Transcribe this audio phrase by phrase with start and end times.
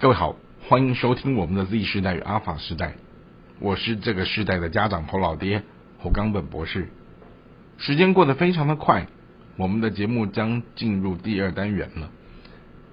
[0.00, 0.36] 各位好，
[0.68, 2.94] 欢迎收听我们的 Z 时代与阿法时代，
[3.58, 5.64] 我是这个时代的家长侯老爹
[5.98, 6.88] 侯冈本博士。
[7.78, 9.08] 时间过得非常的快，
[9.56, 12.10] 我们的节目将进入第二单元了。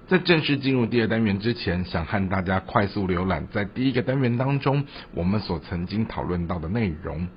[0.08, 4.84] 在正式进入第二单元之前，想和大家快速浏览在第一个单元当中
[5.14, 7.28] 我们所曾经讨论到的内容。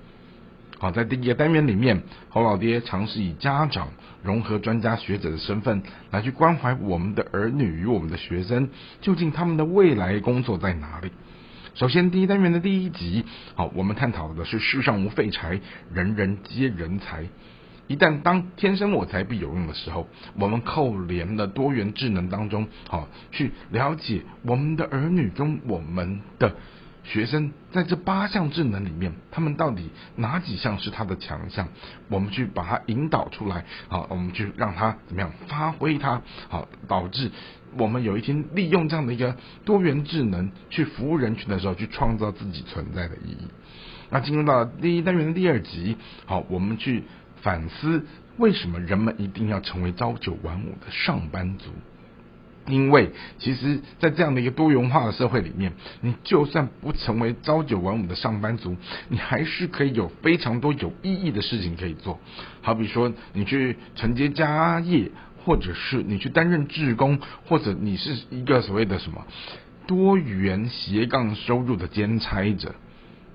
[0.81, 3.89] 好，在第一个单元里面，侯老爹尝试以家长
[4.23, 8.69] 融合专家学者的身份来去关怀我们的儿女与我们的学生，
[9.01, 11.11] 究竟他们的未来工作在哪里？
[11.75, 13.25] 首先，第一单元的第一集，
[13.55, 15.59] 好，我们探讨的是世上无废柴，
[15.93, 17.25] 人人皆人才。
[17.87, 20.07] 一旦当天生我材必有用的时候，
[20.39, 26.55] 我们扣连了多元智能当中，好，去了解我们的儿女跟我们的。
[27.11, 31.67] 学生在这八项智能里面，他们到底哪几项是他的强项？
[32.07, 37.31] 我们去把它引导出来，好，我们去让他怎么样发挥它，好，导致
[37.77, 43.47] 我们有一天利用这样的一个多元智能去服务人群的时候，去创造自己存在的意义。
[44.11, 45.97] 那进入到第一单元的第二集，
[46.27, 47.05] 好，我们去
[47.41, 48.05] 反思
[48.37, 51.71] 为什么人们一定要成为朝九晚五的上班族。
[52.69, 58.77] 因为其实，在这样的一个多元化的社会里面，你就算不成为朝九晚五的上班族，
[59.09, 62.19] 你还是可以有非常多有意义的事情可以做。
[62.61, 65.11] 好比说，你去承接家业，
[65.43, 69.25] 或者是你去担任志工，或者你是一个所谓的什么
[69.87, 72.75] 多元斜杠收入的兼差者。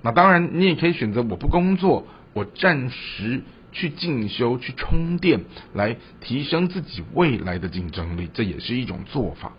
[0.01, 3.41] 那当然，你也可以选择我不工作，我暂时。
[3.75, 5.41] 去进修、去充电，
[5.73, 9.51] 来提升自己未来的竞争力，这也是一种做法。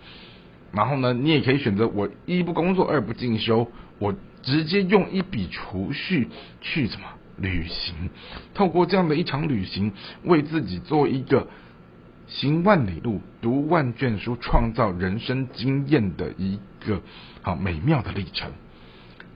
[0.72, 6.28] 然后呢，你也可以选择我一不工作，二不进修，我直接用一笔储蓄
[6.62, 7.06] 去什么
[7.36, 8.08] 旅行，
[8.54, 9.92] 透过这样的一场旅行，
[10.24, 11.46] 为自己做一个
[12.26, 17.02] 行万里路、读万卷书、创造人生经验的一个
[17.42, 18.50] 好美妙的历程。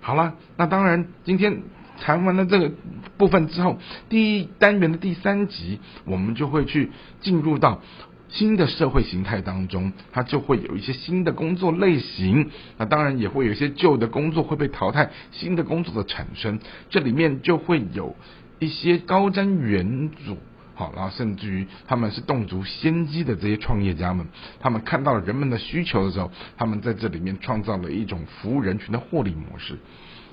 [0.01, 1.63] 好了，那当然今天。
[2.01, 2.73] 谈完了这个
[3.17, 3.79] 部分之后，
[4.09, 6.91] 第一单元的第三集，我们就会去
[7.21, 7.81] 进入到
[8.29, 16.59] 新的社会形态当中，它就会有一些新的工作类型，那当然也会有一些旧的工作会被淘汰，新的工作的产生，
[16.89, 18.17] 这里面就会有
[18.59, 20.37] 一些高瞻远瞩，
[20.81, 24.27] 好，然后甚至于他们是动足先机的这些创业家们，
[24.61, 29.77] 他们看到了人们的需求的时候，他们在这里面创造了一种服务人群的获利模式。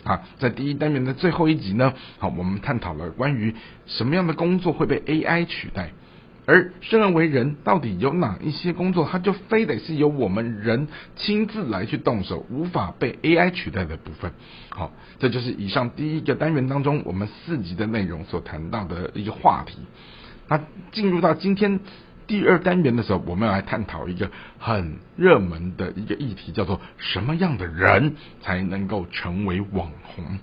[0.06, 3.54] 啊，在第一单元的最后一集呢，好，我们探讨了关于
[3.88, 5.92] 什么样的工作会被 AI 取代，
[6.46, 10.88] 而生而为人，到底有哪一些工作，它就非得是由我们人
[11.18, 14.32] 亲自来去动手，无法被 AI 取代的部分。
[14.70, 19.80] 好，这就是以上第一个单元当中我们四集的内容所谈到的一个话题。
[20.48, 21.80] 那进入到今天。
[22.28, 30.38] 第二单元的时候，我们要来探讨一个很热门的一个议题，叫做什么样的人才能够成为网红？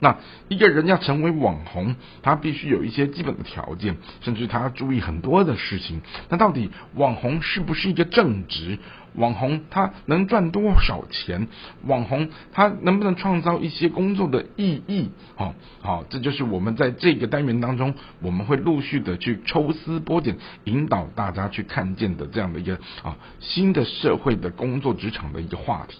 [0.00, 0.16] 那
[0.48, 6.00] 一个人要成为网红，他必须有一些基本的条件，甚至他要注意很多的事情。
[6.28, 8.78] 那到底网红是不是一个正职？
[9.14, 11.48] 网红他能赚多少钱？
[11.84, 15.10] 网红他能不能创造一些工作的意义？
[15.34, 25.98] 好，好，这就是我们在这个单元当中，我们会陆续的去抽丝剥茧，引导大家去看见的这样的一个啊新的社会的工作职场的一个话题。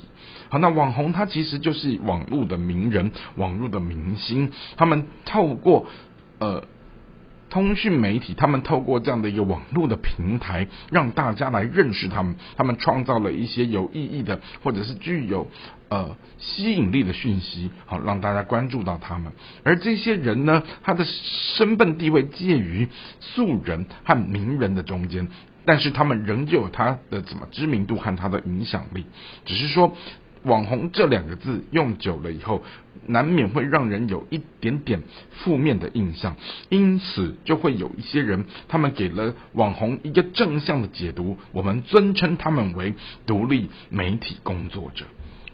[0.51, 5.87] 好，那网红他其实就是网络的名人，网络的明星，他们透过
[6.39, 6.63] 呃。
[7.53, 12.37] 通讯媒体，他们透过这样的一个网络的平台，让大家来认识他们。
[12.57, 15.49] 他们创造了一些有意义的，或者是具有
[15.89, 19.33] 呃吸引力的讯息，好让大家关注到他们。
[19.65, 21.05] 而这些人呢，他的
[21.57, 22.87] 身份地位介于
[23.19, 25.27] 素人和名人的中间，
[25.65, 29.07] 但是他们仍旧有他的怎么知名度和他的影响力，
[29.45, 29.97] 只是说。
[30.45, 32.63] 网红这两个字用久了以后，
[33.07, 36.37] 难免会让人有一点点负面的印象，
[36.69, 42.95] 因此就会有一些人，他们给了网红一个正向的解读，我们尊称他们为
[43.27, 45.05] 独立媒体工作者。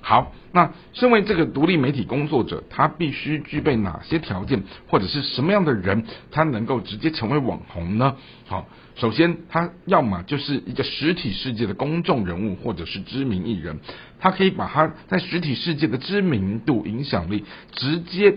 [0.08, 8.16] 好，那身为这个独立媒体工作者，他必须具备哪些条件，或者是什么样的人，他能够直接成为网红呢？
[8.46, 13.80] 好，首先他要么就是一个实体世界的公众人物，或者是知名艺人，
[14.20, 18.36] 他可以把他在实体世界的知名度、影响力直接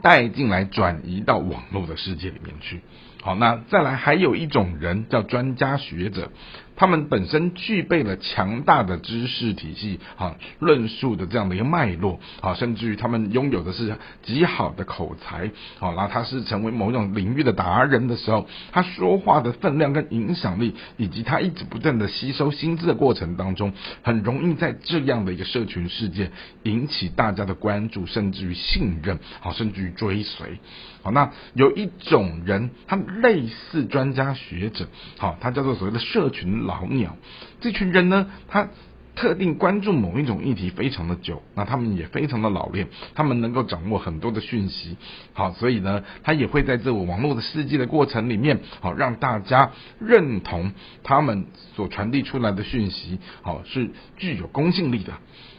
[0.00, 2.82] 带进来，转移到网络的世界里面去。
[3.26, 6.30] 好，那再来还有一种人叫专家学者。
[6.78, 26.30] 他们本身具备了强大的知识体系，啊，论述的这样的一个脉络，好，甚至于他们拥有的是极好的口才，好，然后他是成为某种领域的达人的时候，他说话的分量跟影响力，以及他一直不断的吸收新知的过程当中，很容易在这样的一个社群世界
[26.62, 30.60] 引起大家的关注，甚至于信任，好，甚至于追随，
[31.02, 34.86] 好，那有一种人，他类似专家学者，
[35.18, 36.64] 好，他叫做所谓的社群。
[36.66, 37.16] 老鸟，
[37.60, 38.68] 这群人呢，他
[39.14, 44.96] 特定关注某一种议题非常的久，那他们也非常的老练，他们能够掌握很多的讯息，
[45.32, 50.72] 好，所以呢，他也会在这个网络的世界的过程里面，好，让大家认同
[51.02, 55.14] 他们所传递出来的讯息，好，是具有公信力的，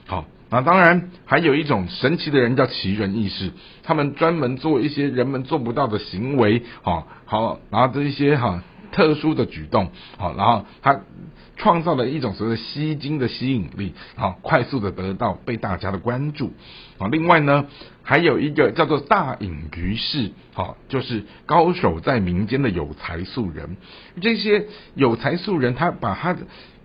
[0.06, 3.52] 好，那当然还有一种神奇的人叫奇人异士，
[3.84, 8.64] 他们专门做一些人们做不到的行为，好，好，然后这一些哈。
[8.98, 11.02] 特殊的举动，好，然后他
[11.56, 16.52] 创造了一种所谓的吸金的吸引力，好，快速的得到被大家的关注，
[16.98, 17.68] 啊，另外呢，
[18.02, 23.78] 还有一个叫做大隐于市，好，就是高手在民间的有才素人，
[24.20, 24.66] 这些
[24.96, 26.36] 有才素人，他把他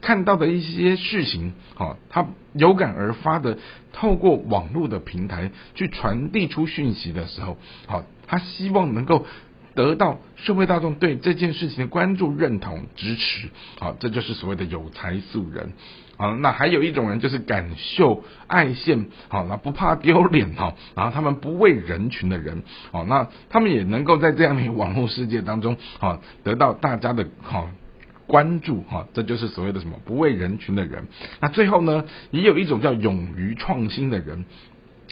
[0.03, 3.57] 看到的一些事情，好，他有感而发的，
[3.95, 7.57] 透过网络的平台去传递出讯息的时候，
[7.87, 9.25] 好，他希望能够。
[9.75, 13.49] 得到社会大众对这件事情的关注、认同、支持，
[13.79, 15.73] 好，这就是所谓的有才素人。
[16.17, 27.69] 好，那还有一种人就是敢秀爱现，好，那不怕丢脸哈，然后他们不为人群的人，好，那他们也能够在这样的网络世界当中，好，得到大家的好
[28.27, 31.09] 关注，哈，这就是所谓的什么不为人群的人。
[31.41, 34.45] 那最后呢，也有一种叫勇于创新的人。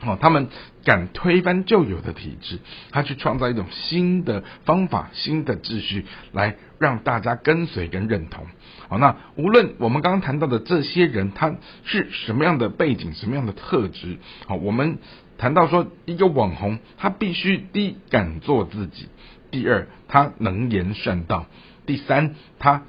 [0.02, 0.48] 哦，他们
[0.82, 2.58] 敢推翻旧有的体制，
[2.90, 8.46] 他去创造一种新的方法、新的秩序，来让大家跟随跟认同。
[8.88, 11.54] 好，那无论我们刚刚谈到的这些人，他
[11.84, 14.16] 是什么样的背景、什么样的特质，
[14.46, 14.98] 好，我们
[15.36, 19.08] 谈到说，一个网红，他必须第一敢做自己，
[19.50, 21.46] 第二他能言善道，
[21.84, 22.84] 第三他。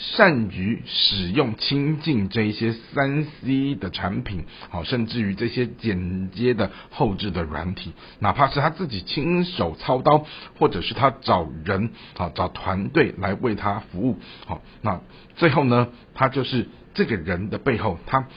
[0.00, 10.24] 善于使用、亲近这一些三 C 的产品，好，甚至于这些剪接的后置的软体，哪怕是他自己亲手操刀，
[10.56, 15.00] 或者是他找人，好，找团队来为他服务，好，那
[15.34, 18.28] 最后呢，他就是这个人的背后，他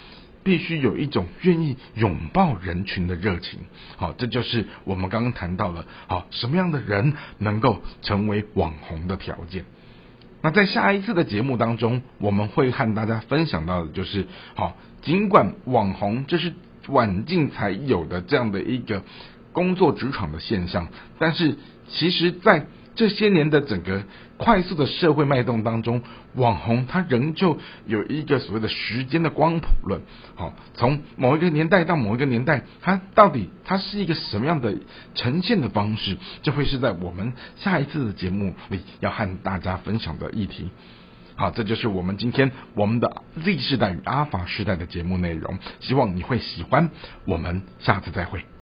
[0.43, 3.59] 必须有一种愿意拥抱人群的热情，
[3.97, 9.63] 好，这就是我们刚刚谈到了，好，什么样的人能够成为网红的条件。
[10.41, 16.53] 那在下一次的节目当中，我们会和大家分享到的就是，好，尽管网红这是
[16.87, 19.03] 晚近才有的这样的一个
[19.51, 20.87] 工作职场的现象，
[21.19, 21.57] 但是
[21.89, 22.65] 其实，在
[22.95, 24.03] 这些年的整个
[24.37, 26.01] 快速的社会脉动当中，
[26.35, 30.01] 网红他仍旧有一个所谓的时间的光谱论。
[30.35, 34.75] 好，从某一个年代到某一个年代，它到底它是一个什么样的
[35.15, 36.17] 呈现的方式？
[36.43, 40.69] 这会是在我们下一次的节目里要和大家分享的议题。
[41.35, 45.57] 好，这就是我们今天我们的 Z 世代与阿法时代的节目内容。
[45.79, 46.91] 希望你会喜欢。
[47.25, 48.60] 我们下次再会。